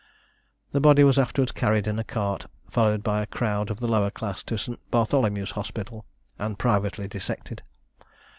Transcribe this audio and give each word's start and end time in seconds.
The 0.71 0.79
body 0.79 1.03
was 1.03 1.19
afterwards 1.19 1.51
carried 1.51 1.85
in 1.85 1.99
a 1.99 2.03
cart, 2.03 2.47
followed 2.71 3.03
by 3.03 3.21
a 3.21 3.27
crowd 3.27 3.69
of 3.69 3.79
the 3.79 3.87
lower 3.87 4.09
class, 4.09 4.41
to 4.45 4.57
St. 4.57 4.79
Bartholomew's 4.89 5.51
Hospital, 5.51 6.05
and 6.39 6.57
privately 6.57 7.07
dissected. 7.07 7.61